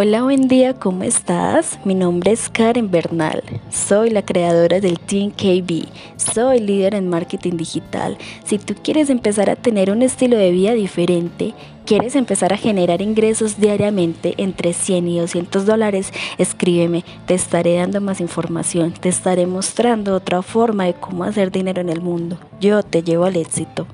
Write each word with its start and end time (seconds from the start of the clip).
Hola, 0.00 0.22
buen 0.22 0.46
día, 0.46 0.74
¿cómo 0.74 1.02
estás? 1.02 1.76
Mi 1.84 1.92
nombre 1.92 2.30
es 2.30 2.48
Karen 2.48 2.88
Bernal, 2.88 3.42
soy 3.68 4.10
la 4.10 4.24
creadora 4.24 4.78
del 4.78 4.96
Team 4.96 5.32
KB, 5.32 5.88
soy 6.16 6.60
líder 6.60 6.94
en 6.94 7.08
marketing 7.08 7.56
digital. 7.56 8.16
Si 8.44 8.60
tú 8.60 8.76
quieres 8.80 9.10
empezar 9.10 9.50
a 9.50 9.56
tener 9.56 9.90
un 9.90 10.02
estilo 10.02 10.36
de 10.36 10.52
vida 10.52 10.74
diferente, 10.74 11.52
quieres 11.84 12.14
empezar 12.14 12.52
a 12.52 12.58
generar 12.58 13.02
ingresos 13.02 13.58
diariamente 13.58 14.34
entre 14.36 14.72
100 14.72 15.08
y 15.08 15.18
200 15.18 15.66
dólares, 15.66 16.12
escríbeme, 16.38 17.04
te 17.26 17.34
estaré 17.34 17.74
dando 17.74 18.00
más 18.00 18.20
información, 18.20 18.92
te 18.92 19.08
estaré 19.08 19.48
mostrando 19.48 20.14
otra 20.14 20.42
forma 20.42 20.84
de 20.84 20.94
cómo 20.94 21.24
hacer 21.24 21.50
dinero 21.50 21.80
en 21.80 21.88
el 21.88 22.02
mundo. 22.02 22.38
Yo 22.60 22.84
te 22.84 23.02
llevo 23.02 23.24
al 23.24 23.34
éxito. 23.34 23.88